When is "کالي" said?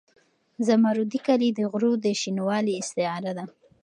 1.25-1.49